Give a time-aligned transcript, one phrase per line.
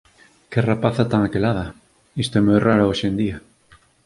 [0.51, 1.65] Que rapaza tan aquelada!
[2.23, 3.37] Isto é moi raro hoxe en día.